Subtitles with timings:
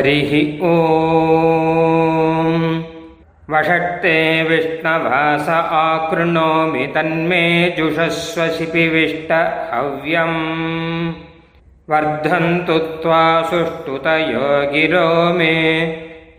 [0.00, 0.30] हरिः
[0.66, 0.74] ओ
[3.50, 10.38] वषट्ते विष्णवास आकृणोमि तन्मे तन्मेजुषस्व शिपिविष्टहव्यम्
[11.90, 15.54] वर्धन्तु त्वा सुष्ठुतयो गिरो मे।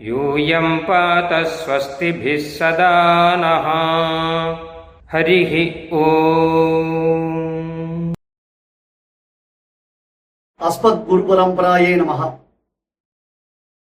[0.02, 2.92] यूयम् पात स्वस्तिभिः सदा
[3.42, 3.66] नः।
[5.12, 5.54] हरिः
[5.96, 6.04] ओ
[10.68, 12.32] अस्मद्गुरुपुरम्प्राये नमः।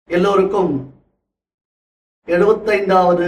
[0.10, 0.74] எல்லோருக்கும்
[2.28, 3.26] எழுபத்தைந்தாவது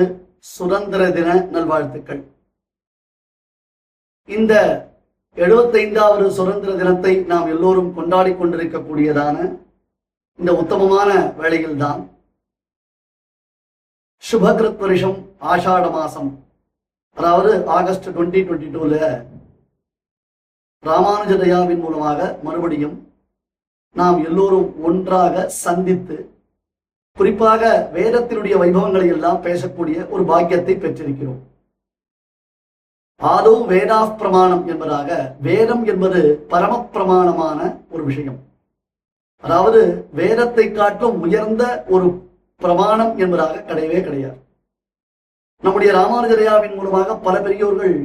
[0.56, 2.22] சுதந்திர தின நல்வாழ்த்துக்கள்.
[4.30, 4.54] இந்த
[5.38, 9.36] எழுபத்தைந்தாவது சுதந்திர தினத்தை நாம் எல்லோரும் கொண்டாடி கொண்டிருக்கக்கூடியதான
[10.40, 11.10] இந்த உத்தமமான
[11.42, 12.02] வேளையில்தான்
[14.24, 15.18] சுபகிருத் வருஷம்
[15.52, 16.32] ஆஷாட மாசம்.
[17.18, 18.96] அதாவது ஆகஸ்ட் டுவெண்ட்டி டுவெண்ட்டி டூல
[20.84, 22.98] ராமானுஜ தயாவின் மூலமாக மறுபடியும்
[23.96, 26.18] நாம் எல்லோரும் ஒன்றாக சந்தித்து
[27.20, 27.64] குறிப்பாக
[27.96, 31.40] வேதத்தினுடைய வைபவங்களை எல்லாம் பேசக்கூடிய ஒரு பாக்கியத்தை பெற்றிருக்கிறோம்.
[33.22, 35.10] ஆதோ வேதா பிரமாணம் என்பதாக
[35.48, 36.20] வேதம் என்பது
[36.52, 37.60] பரம பிரமாணமான
[37.94, 38.38] ஒரு விஷயம்.
[39.44, 39.82] அதாவது
[40.20, 41.64] வேதத்தை காட்டும் உயர்ந்த
[41.96, 42.08] ஒரு
[42.62, 44.40] பிரமாணம் என்பதாக கிடையவே கிடையாது.
[45.64, 47.96] நம்முடைய ராமானுஜரையாவின் மூலமாக பல பெரியோர்கள்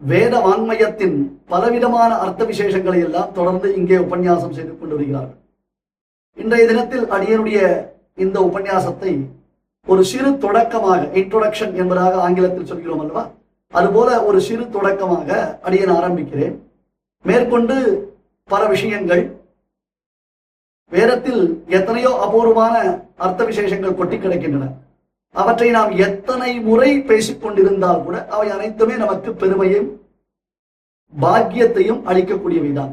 [0.00, 1.16] வேத வான்மயத்தின்
[1.52, 5.40] பலவிதமான அர்த்த விசேஷங்களை எல்லாம் தொடர்ந்து இங்கே உபன்யாசம் செய்து கொண்டு வருகிறார்கள்.
[6.42, 7.58] இன்றைய தினத்தில் அடியனுடைய
[8.22, 9.12] இந்த உபன்யாசத்தை
[9.86, 13.24] ஒரு சிறு தொடக்கமாக இன்ட்ரோடக்ஷன் என்பதாக ஆங்கிலத்தில் சொல்கிறோம் அல்லவா?
[13.72, 16.54] அதுபோல ஒரு சிறு தொடக்கமாக அடியன் ஆரம்பிக்கிறேன்.
[17.24, 17.76] மேற்கொண்டு
[18.52, 19.24] பல விஷயங்கள்
[20.92, 21.42] வேதத்தில்
[21.76, 22.74] எத்தனையோ அபூர்வமான
[23.24, 24.66] அர்த்த விசேஷங்கள் கொட்டி கிடக்கின்றன.
[25.34, 29.88] அவற்றை நாம் எத்தனை முறை பேசிக்கொண்டிருந்தால் கூட அவை அனைத்துமே நமக்கு பெருமையும்
[31.12, 32.92] பாக்கியத்தையும் அளிக்கக்கூடியவைதான்.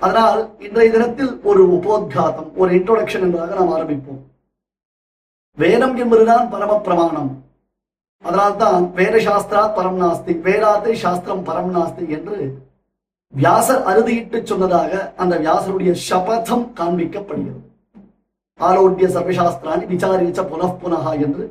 [0.00, 4.22] அதனால் இன்றைய தினத்தில் ஒரு உபோத்காதம் ஒரு இன்ட்ரோடக்ஷன் என்பதாக நாம் ஆரம்பிப்போம்.
[5.58, 7.32] வேதம் என்பதுதான் பரம பிரமாணம்
[8.24, 12.36] அதனால்தான் வேத சாஸ்திரா பரம் நாஸ்தி வேதாத்தை சாஸ்திரம் பரம் நாஸ்தி என்று
[13.32, 17.60] வியாசர் அறுதியிட்டு சொன்னதாக அந்த வியாசருடைய சபதம் காண்பிக்கப்படுகிறது.
[18.60, 21.44] ஆரோக்கிய சர்வசாஸ்திராணி விசாரிச்ச புனః புனகா என்று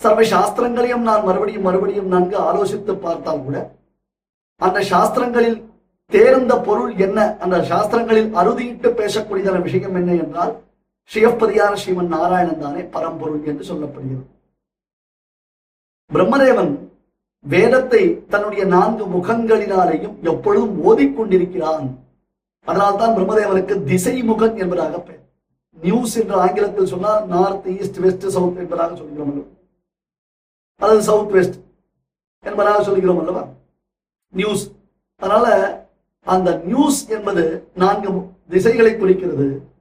[0.00, 3.56] சர்வ சாஸ்திரங்களையும் நான் மறுபடியும் மறுபடியும் நன்கு ஆலோசித்து பார்த்தால் கூட
[4.60, 5.58] அந்த சாஸ்திரங்களில்
[6.10, 10.52] தேர்ந்த பொருள் என்ன அந்த சாஸ்திரங்களில் அறுதியிட்டு பேசக்கூடியதான விஷயம் என்ன என்றால்
[11.14, 14.26] சிவப்பதியார ஸ்ரீமன் நாராயணன் தானே பரம்பொருள் என்று சொல்லப்படுகிறது.
[16.12, 16.72] பிரம்மதேவன்
[17.40, 21.86] வேதத்தை தன்னுடைய நான்கு முகங்களினாலேயும் எப்பொழுதும் ஓதிக்கொண்டிருக்கிறான்.
[22.64, 25.22] அதனால்தான் பிரம்மதேவனுக்கு திசை முகன் என்பதாக பெயர்.
[25.82, 29.48] நியூஸ் என்று ஆங்கிலத்தில் சொன்னால் நார்த் ஈஸ்ட் வெஸ்ட் சவுத் என்பதாக சொல்கிறோம் அல்லவா?
[30.76, 31.54] அல்லது சவுத் வெஸ்ட்
[32.40, 33.48] என்பதாக சொல்கிறோம் அல்லவா?
[34.32, 34.72] நியூஸ்
[35.16, 35.46] அதனால
[36.24, 38.10] அந்த நியூஸ் என்பது நான்கு
[38.48, 39.74] திசைகளை குறிக்கிறது.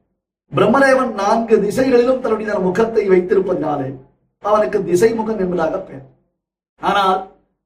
[0.51, 3.89] பிரம்மதேவன் நான்கு திசைகளிலும் தன்னுடைய முகத்தை வைத்திருப்பதனாலே
[4.44, 6.06] அவனுக்கு திசை முகன் என்பதாக பெயர்.
[6.81, 7.19] ஆனால்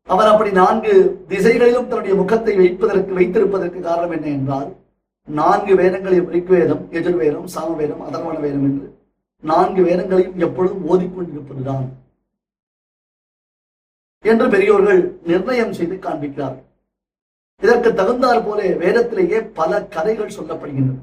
[0.08, 0.94] அவர் அப்படி நான்கு
[1.32, 4.70] திசைகளிலும் தன்னுடைய முகத்தை வைப்பதற்கு வைத்திருப்பதற்கு காரணம் என்ன என்றால்
[5.28, 8.88] நான்கு வேதங்களையும் ரிக்வேதம் எதிர்வேதம் சாமவேதம் அதர்வண வேதம் என்று
[9.44, 11.86] நான்கு வேதங்களையும் எப்பொழுதும் ஓதிக்கொண்டிருப்பதுதான்
[14.26, 16.66] என்று பெரியோர்கள் நிர்ணயம் செய்து காண்பிக்கிறார்கள்.
[17.62, 21.00] இதற்கு தகுந்தாற் போல வேதத்திலேயே பல கதைகள் சொல்லப்படுகின்றன.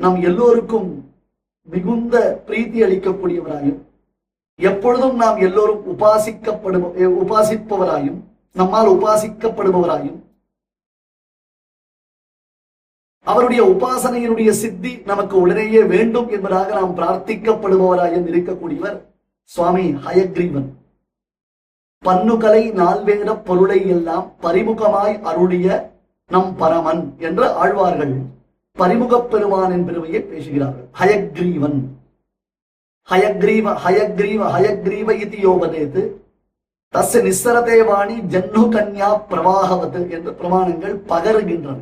[0.00, 0.90] நம் எல்லோருக்கும்
[1.68, 2.16] மிகுந்த
[2.46, 3.80] பிரீத்தி அளிக்கக்கூடியவராயும்
[4.58, 6.86] எப்பொழுதும் நாம் எல்லோரும் உபாசிக்கப்படும்
[7.22, 8.18] உபாசிப்பவராயும்
[8.52, 10.18] நம்மால் உபாசிக்கப்படுபவராயும்
[13.26, 18.96] அவருடைய உபாசனையினுடைய சித்தி நமக்கு உடனேயே வேண்டும் என்பதாக நாம் பிரார்த்திக்கப்படுபவராயும் இருக்கக்கூடியவர்
[19.50, 20.68] சுவாமி ஹயக்ரீவன்.
[22.04, 25.68] பன்னுகலை நால்வேத பொருளை எல்லாம் பரிமுகமாய் அருளிய
[26.30, 28.14] நம் பரமன் என்று ஆழ்வார்கள்.
[28.78, 30.88] பரிமுகப் பெருமானின் பெருமையை பேசுகிறார்கள்.
[31.00, 31.80] ஹயக்ரீவன்.
[33.10, 36.20] ஹயக்ரீவ ஹயக்ரீவ ஹயக்ரீவ இது யோபதேது.
[36.94, 41.78] தஸ்ய நிஸ்ஸரதே வாணி ஜன்னு கன்யா பிரவாகவது என்று பிரமாணங்கள் பகருகின்றன.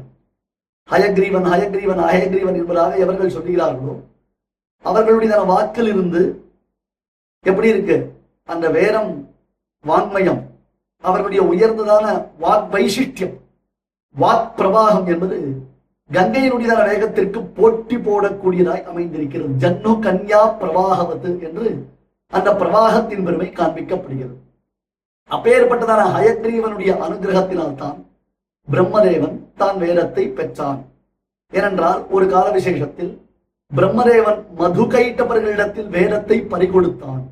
[0.91, 4.01] ஹயக்ரீவன் ஹயக்ரீவன் ஹயக்ரீவன் என்பதாக எவர்கள் சொல்லுகிறார்களோ
[4.83, 6.51] அவர்களுடைய வாக்கில் இருந்து
[7.41, 8.21] எப்படி இருக்கு?
[8.45, 9.35] அந்த வேரம்
[9.83, 10.51] வாண்மயம்
[11.01, 13.37] அவர்களுடைய உயர்ந்ததான வாக் வைசிஷ்டியம்
[14.21, 15.69] வாக் பிரவாகம் என்பது
[16.11, 19.53] கங்கையினுடைய வேகத்திற்கு போட்டி போடக்கூடியதாய் அமைந்திருக்கிறது.
[19.63, 21.69] ஜன்னு கன்யா பிரவாகவத்து என்று
[22.33, 24.37] அந்த பிரவாகத்தின் பெருமை காண்பிக்கப்படுகிறது.
[25.31, 27.99] அப்பேற்பட்டதான ஹயக்ரீவனுடைய அனுகிரகத்தினால்தான்
[28.69, 30.81] பிரம்மதேவன் தான் வேதத்தை பெற்றான்.
[31.53, 33.13] ஏனென்றால் ஒரு கால விசேஷத்தில்
[33.77, 37.23] பிரம்மதேவன் மது கைட்டவர்களிடத்தில் வேதத்தை பறிகொடுத்தான்.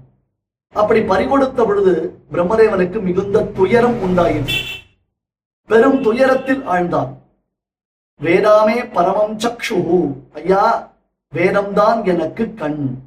[0.75, 1.93] அப்படி பறிகொடுத்த பொழுது
[2.33, 4.61] பிரம்மதேவனுக்கு மிகுந்த துயரம் உண்டாயிற்று.
[5.71, 7.11] பெரும் துயரத்தில் ஆழ்ந்தான்.
[8.21, 10.13] வேதாமே பரமம் சக்ஷுஹு.
[10.35, 10.91] ஐயா
[11.35, 12.99] வேதம்தான் எனக்கு கண்.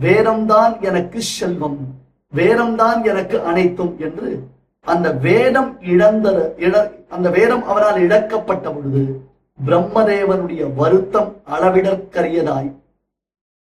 [0.00, 1.94] வேதம்தான் எனக்கு செல்வம்.
[2.34, 4.46] வேதம்தான் எனக்கு அனைத்தும் என்று
[4.80, 9.28] அந்த வேதம் இழந்த இழ அந்த வேதம் அவனால் இழக்கப்பட்ட பொழுது
[9.66, 12.74] பிரம்மதேவனுடைய வருத்தம் அளவிடற்கரியதாய்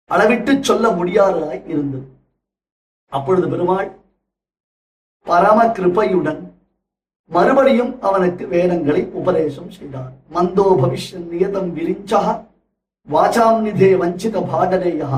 [0.08, 2.08] அளவிட்டு சொல்ல முடியாததாய் இருந்தது.
[3.10, 3.92] அப்பொழுது பெருமாள்
[5.24, 6.45] பரம கிருபையுடன்
[7.32, 10.12] மறுபடியும் அவனுக்கு வேதங்களை உபதேசம் செய்தார்.
[10.36, 12.22] மந்தோ பவிஷ்யன் நியதம் விரிஞ்சா
[13.08, 15.10] வாசாம் நிதே வஞ்சித பாடலேயா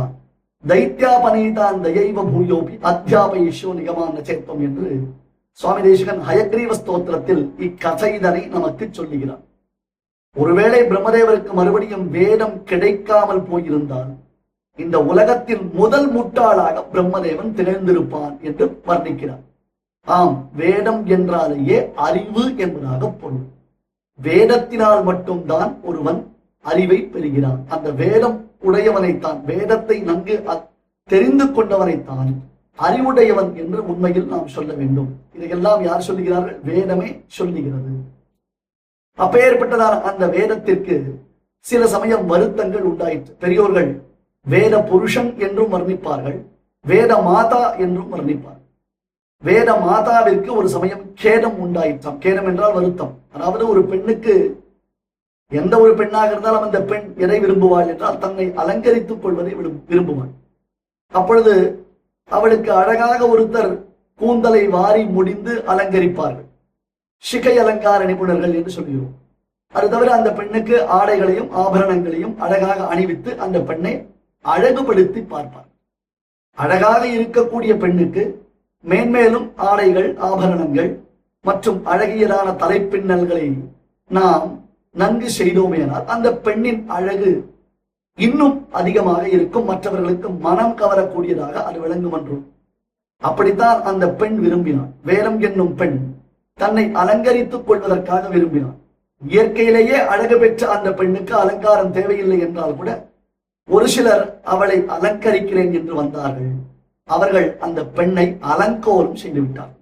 [0.63, 4.87] தைத்யாபனீதான் தயைவ பூயோபி அத்தியாபயிஷோ நிகமான சேத்தம் என்று
[5.59, 9.43] சுவாமி தேசிகன் ஹயக்ரீவ ஸ்தோத்திரத்தில் இக்கதைதனை நமக்கு சொல்லுகிறார்.
[10.35, 14.11] ஒருவேளை பிரம்மதேவருக்கு மறுபடியும் வேதம் கிடைக்காமல் போயிருந்தால்
[14.79, 19.43] இந்த உலகத்தில் முதல் முட்டாளாக பிரம்மதேவன் திகழ்ந்திருப்பான் என்று வர்ணிக்கிறார்.
[20.07, 23.45] ஆம் வேதம் என்றாலேயே அறிவு என்பதாக பொருள்.
[24.23, 27.63] வேதத்தினால் மட்டும்தான் ஒருவன் அறிவை பெறுகிறான்.
[27.67, 30.67] அந்த வேதம் உடையவனைத்தான் வேதத்தை நன்கு அ-
[31.03, 32.33] தெரிந்து கொண்டவனைத்தான்
[32.75, 35.19] அறிவுடையவன் என்று உண்மையில் நாம் சொல்ல வேண்டும்.
[35.33, 36.61] இதையெல்லாம் யார் சொல்லுகிறார்கள்?
[36.63, 37.89] வேதமே சொல்லுகிறது.
[39.17, 41.25] அப்பேற்பட்டதான அந்த வேதத்திற்கு
[41.59, 43.33] சில சமயம் வருத்தங்கள் உண்டாயிற்று.
[43.39, 44.01] பெரியோர்கள்
[44.45, 46.41] வேத புருஷன் என்றும் வர்ணிப்பார்கள்
[46.87, 48.65] வேத மாதா என்றும் வர்ணிப்பார்கள்.
[49.43, 52.17] வேத மாதாவிற்கு ஒரு சமயம் கேடம் உண்டாயிற்றாம்.
[52.17, 53.17] கேடம் என்றால் வருத்தம்.
[53.33, 54.63] அதாவது ஒரு பெண்ணுக்கு
[55.51, 60.31] எந்த ஒரு பெண்ணாக இருந்தாலும் அந்த பெண் எதை விரும்புவாள் என்றால் தன்னை அலங்கரித்துக் கொள்வதை விரும்- விரும்புவாள்.
[61.11, 61.85] அப்பொழுது
[62.29, 63.81] அவளுக்கு அழகாக ஒருத்தர்
[64.15, 66.45] கூந்தலை வாரி முடிந்து அலங்கரிப்பார்கள்.
[67.17, 69.13] சிகை அலங்கார நிபுணர்கள் என்று சொல்கிறோம்.
[69.73, 74.07] அது தவிர அந்த பெண்ணுக்கு ஆடைகளையும் ஆபரணங்களையும் அழகாக அணிவித்து அந்த பெண்ணை
[74.45, 75.67] அழகுபடுத்தி பார்ப்பார்.
[76.55, 78.46] அழகாக இருக்கக்கூடிய பெண்ணுக்கு
[78.89, 80.91] மேன்மேலும் ஆடைகள் ஆபரணங்கள்
[81.45, 83.47] மற்றும் அழகியலான தலைப்பின்னல்களை
[84.11, 84.47] நாம்
[84.95, 87.31] நன்கு செய்தோமேனால் அந்த பெண்ணின் அழகு
[88.17, 89.67] இன்னும் அதிகமாக இருக்கும்.
[89.71, 92.45] மற்றவர்களுக்கு மனம் கவரக்கூடியதாக அது விளங்கும் என்றும்
[93.21, 94.91] அப்படித்தான் அந்த பெண் விரும்பினாள்.
[95.09, 95.97] வேலம் என்னும் பெண்
[96.59, 98.77] தன்னை அலங்கரித்துக் கொள்வதற்காக விரும்பினான்
[99.21, 102.89] இயற்கையிலேயே அழகு பெற்ற அந்த பெண்ணுக்கு அலங்காரம் தேவையில்லை என்றால் கூட
[103.69, 106.51] ஒரு சிலர் அவளை அலங்கரிக்கிறேன் என்று வந்தார்கள்.
[107.07, 109.73] அவர்கள் அந்த பெண்ணை அலங்கோலம் செய்து விட்டார்.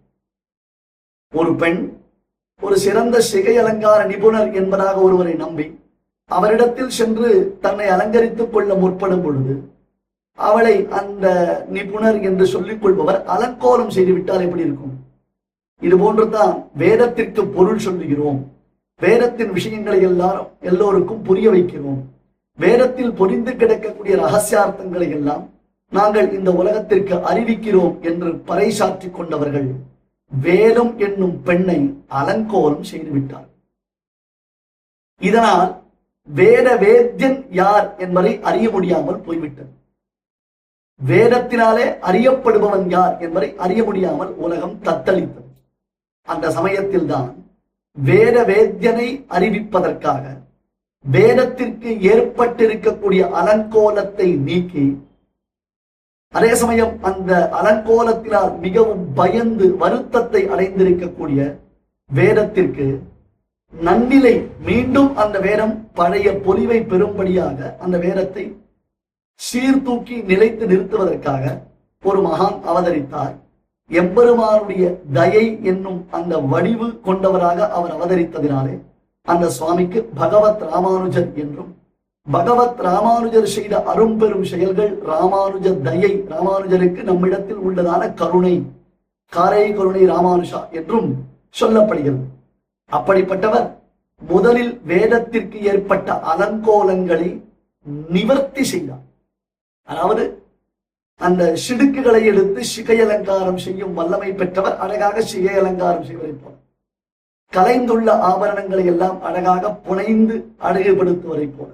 [1.33, 1.79] ஒரு பெண்
[2.61, 5.65] ஒரு சிறந்த சிகை அலங்கார நிபுணர் என்பதாக ஒருவரை நம்பி
[6.29, 7.29] அவரிடத்தில் சென்று
[7.61, 9.55] தன்னை அலங்கரித்துக் கொள்ள முற்படும் பொழுது
[10.37, 11.25] அவளை அந்த
[11.69, 14.95] நிபுணர் என்று சொல்லிக் கொள்பவர் அலங்கோலம் செய்து விட்டால் எப்படி இருக்கும்?
[15.81, 18.39] இது போன்றுதான் வேதத்திற்கு பொருள் சொல்லுகிறோம்.
[18.99, 22.01] வேதத்தின் விஷயங்களை எல்லாரும் எல்லோருக்கும் புரிய வைக்கிறோம்.
[22.57, 25.43] வேதத்தில் பொறிந்து கிடக்கக்கூடிய ரகசியார்த்தங்களை எல்லாம்
[25.97, 29.69] நாங்கள் இந்த உலகத்திற்கு அறிவிக்கிறோம் என்று பறைசாற்றி கொண்டவர்கள்
[30.31, 31.79] வேலும் என்னும் பெண்ணை
[32.19, 33.49] அலங்கோலம் செய்துவிட்டார்.
[35.21, 35.71] இதனால்
[36.29, 39.71] வேத வேத்தியன் யார் என்பதை அறிய முடியாமல் போய்விட்டது.
[40.99, 45.49] வேதத்தினாலே அறியப்படுபவன் யார் என்பதை அறிய முடியாமல் உலகம் தத்தளித்தது.
[46.27, 47.31] அந்த சமயத்தில்தான்
[47.97, 50.23] வேத வேத்தியனை அறிவிப்பதற்காக
[51.05, 54.85] வேதத்திற்கு ஏற்பட்டிருக்கக்கூடிய அலங்கோலத்தை நீக்கி
[56.35, 61.59] அதே சமயம் அந்த அலங்கோலத்தினால் மிகவும் பயந்து வருத்தத்தை அடைந்திருக்கக்கூடிய
[62.09, 62.87] வேதத்திற்கு
[63.73, 68.43] நன்னிலை மீண்டும் அந்த வேதம் பழைய பொலிவை பெறும்படியாக அந்த வேதத்தை
[69.39, 71.61] சீர்தூக்கி நிலைத்து நிறுத்துவதற்காக
[72.03, 73.33] ஒரு மகான் அவதரித்தார்.
[73.89, 78.75] எம்பெருமானுடைய தயை என்னும் அந்த வடிவு கொண்டவராக அவர் அவதரித்ததினாலே
[79.27, 81.71] அந்த சுவாமிக்கு பகவத் ராமானுஜன் என்றும்
[82.27, 88.55] பகவத் ராமானுஜர் செய்த அரும்பெரும் செயல்கள் ராமானுஜ தயை ராமானுஜருக்கு நம்மிடத்தில் உள்ளதான கருணை
[89.33, 91.09] காரை கருணை ராமானுஷா என்றும்
[91.59, 92.23] சொல்லப்படுகிறது.
[92.91, 93.67] அப்படிப்பட்டவர்
[94.21, 97.29] முதலில் வேதத்திற்கு ஏற்பட்ட அலங்கோலங்களை
[98.09, 99.05] நிவர்த்தி செய்தார்.
[99.83, 100.23] அதாவது
[101.15, 106.53] அந்த சிடுக்குகளை எடுத்து சிகை அலங்காரம் செய்யும் வல்லமை பெற்றவர் அழகாக சிகை அலங்காரம் செய்வதை போல.
[107.53, 111.69] கலைந்துள்ள ஆபரணங்களை எல்லாம் அழகாக புனைந்து அழகுபடுத்துவதை போல.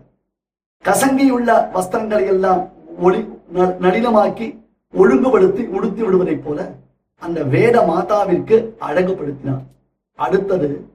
[0.86, 2.70] கசங்கியுள்ள வஸ்திரங்களை எல்லாம்
[3.00, 3.18] ஒளி
[3.54, 4.60] ந- நளினமாக்கி
[4.94, 6.72] ஒழுங்குபடுத்தி உடுத்தி விடுவதைப் போல
[7.22, 9.66] அந்த வேத மாதாவிற்கு அழகுபடுத்தினார்
[10.16, 10.88] அடுத்தது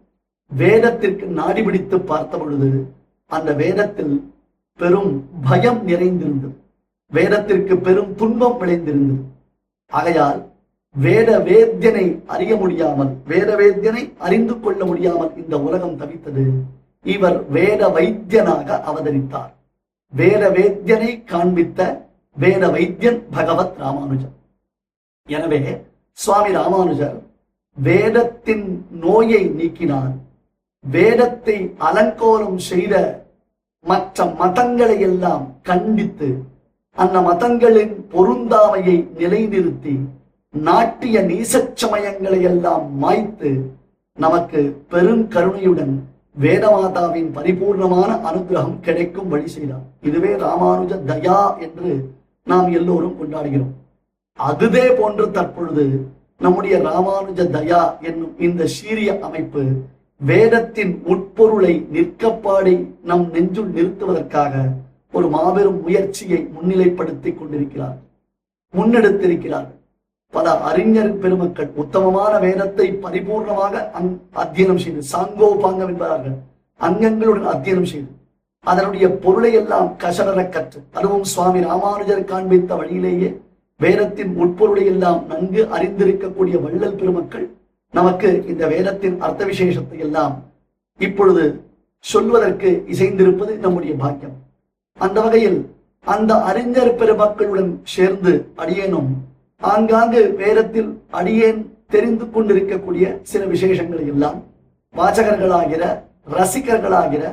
[0.57, 2.95] வேதத்திற்கு நாடி பிடித்து பார்த்த பொழுது
[3.27, 4.33] அந்த வேதத்தில்
[4.79, 6.57] பெரும் பயம் நிறைந்திருந்தது.
[7.13, 9.23] வேதத்திற்கு பெரும் துன்பம் விளைந்திருந்தது.
[9.87, 10.51] ஆகையால்
[10.95, 16.45] வேத வேத்தியனை அறிய முடியாமல் வேத வேத்தியனை அறிந்து கொள்ள முடியாமல் இந்த உலகம் தவித்தது
[17.03, 19.53] இவர் வேத வைத்தியனாக அவதரித்தார்.
[20.19, 21.81] வேத வேத்தியனை காண்பித்த
[22.37, 24.35] வேத வைத்தியன் பகவத் ராமானுஜர்.
[25.29, 25.61] எனவே
[26.19, 27.17] சுவாமி ராமானுஜர்
[27.77, 28.67] வேதத்தின்
[29.05, 30.15] நோயை நீக்கினார்.
[30.85, 31.57] வேதத்தை
[31.89, 32.95] அலங்கோலம் செய்த
[33.85, 36.29] மற்ற மதங்களை எல்லாம் கண்டித்து
[36.99, 39.95] அந்த மதங்களின் பொருந்தாமையை நிலைநிறுத்தி
[40.55, 43.51] நாட்டிய நீசச்சமயங்களை எல்லாம் மாய்த்து
[44.19, 44.61] நமக்கு
[44.93, 45.95] பெரும் கருணையுடன்
[46.41, 49.85] வேதமாதாவின் பரிபூர்ணமான அனுகிரகம் கிடைக்கும் வழி செய்தார்.
[50.03, 51.91] இதுவே ராமானுஜ தயா என்று
[52.43, 53.75] நாம் எல்லோரும் கொண்டாடுகிறோம்.
[54.39, 55.85] அதுதே போன்று தற்பொழுது
[56.39, 59.63] நம்முடைய ராமானுஜ தயா என்னும் இந்த சீரிய அமைப்பு
[60.17, 64.55] வேதத்தின் உட்பொருளை நிற்கப்பாடி நம் நெஞ்சுள் நிறுத்துவதற்காக
[65.13, 67.97] ஒரு மாபெரும் முயற்சியை முன்னிலைப்படுத்திக் கொண்டிருக்கிறார்
[68.75, 69.69] முன்னெடுத்திருக்கிறார்.
[70.37, 73.75] பல அறிஞர் பெருமக்கள் உத்தமமான வேதத்தை பரிபூர்ணமாக
[74.35, 76.37] அத்தியனம் செய்து சாங்கோபாங்கம் என்பார்கள்
[76.81, 78.11] அங்கங்களுடன் அத்தியனம் செய்து
[78.65, 83.29] அதனுடைய பொருளை எல்லாம் கசடர கற்று அதுவும் சுவாமி ராமானுஜர் காண்பித்த வழியிலேயே
[83.81, 87.47] வேதத்தின் உட்பொருளை எல்லாம் நன்கு அறிந்திருக்கக்கூடிய வள்ளல் பெருமக்கள்
[87.95, 90.35] நமக்கு இந்த வேதத்தின் அர்த்த விசேஷத்தை எல்லாம்
[91.01, 91.45] இப்பொழுது
[92.05, 94.37] சொல்வதற்கு இசைந்திருப்பது நம்முடைய பாக்கியம்.
[94.99, 95.59] அந்த வகையில்
[96.07, 99.11] அந்த அறிஞர் பெருமக்களுடன் சேர்ந்து அடியேனும்
[99.63, 101.61] ஆங்காங்கு வேதத்தில் அடியேன்
[101.91, 104.39] தெரிந்து கொண்டிருக்கக்கூடிய சில விசேஷங்கள் எல்லாம்
[104.95, 105.83] வாசகர்களாகிற
[106.37, 107.25] ரசிகர்களாகிற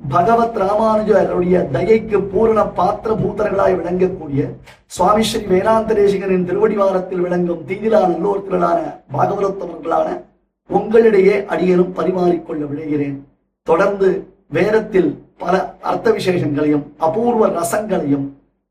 [0.00, 4.42] பகவத் ராமானுஜருடைய தயைக்கு பூரண பாத்திர பூத்தர்களாய் விளங்கக்கூடிய
[4.86, 8.80] சுவாமி ஸ்ரீ வேதாந்த தேசிகனின் திருவடிவாரத்தில் விளங்கும் தீதிலா நல்லோர்களான
[9.12, 10.08] பாகவதத்தவர்களான
[10.70, 13.18] உங்களிடையே அடியேனும் பரிமாறிக்கொள்ள விளைகிறேன்
[13.66, 14.08] தொடர்ந்து
[14.48, 18.26] வேதத்தில் பல அர்த்த விசேஷங்களையும் அபூர்வ ரசங்களையும்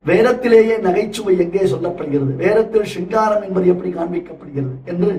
[0.06, 2.32] வேதத்திலேயே நகைச்சுவை எங்கே சொல்லப்படுகிறது?
[2.44, 5.12] வேதத்தில் சிங்காரம் என்பது எப்படி காண்பிக்கப்படுகிறது என்று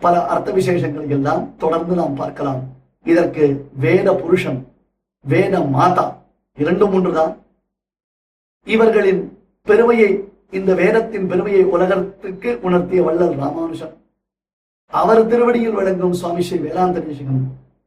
[0.00, 2.60] பல அர்த்த விசேஷங்களை எல்லாம் தொடர்ந்து நாம் பார்க்கலாம்.
[3.06, 3.44] இதற்கு
[3.84, 4.60] வேத புருஷன்
[5.24, 6.06] வேத மாதா
[6.58, 7.32] இரண்டு மூன்று தான்.
[8.66, 9.22] இவர்களின்
[9.66, 10.10] பெருமையை
[10.58, 13.94] இந்த வேதத்தின் பெருமையை உலகத்திற்கு உணர்த்திய வள்ளல் ராமானுஷன்
[14.92, 17.44] அவர் திருவடியில் விளங்கும் சுவாமி ஸ்ரீ வேதாந்த தேசிகன்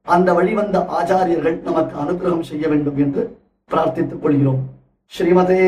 [0.08, 3.24] அந்த வழிவந்த ஆச்சாரியர்கள் நமக்கு அனுகிரகம் செய்ய வேண்டும் என்று
[3.70, 4.62] பிரார்த்தித்துக் கொள்கிறோம்.
[5.14, 5.62] ஸ்ரீமதே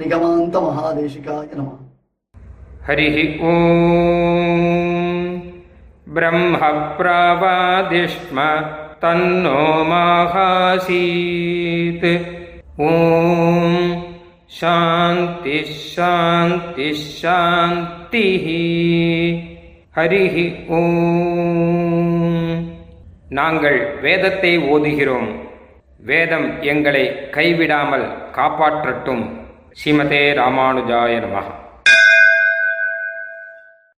[0.00, 1.70] நிகமாந்த மகாதேசிகாய நம
[2.86, 3.06] ஹரி
[3.50, 5.26] ஓம்
[6.14, 6.60] பிரம்ம
[6.98, 8.38] பிரவாதிஷ்ம
[9.02, 9.58] தன்னோ
[9.90, 11.28] மகாசீத்
[12.86, 13.78] ஓம்
[14.58, 18.26] சாந்தி சாந்தி சாந்தி
[19.96, 20.46] ஹரிஹி
[20.80, 22.56] ஓம்
[23.32, 25.30] நாங்கள் வேதத்தை ஓதுகிறோம்
[26.02, 29.24] வேதம் எங்களை கைவிடாமல் காப்பாற்றட்டும்
[29.78, 31.48] ஸ்ரீமதே ராமானுஜாய நமः